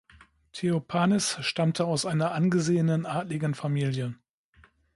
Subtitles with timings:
[0.53, 4.15] Theophanes stammte aus einer angesehenen, adligen Familie.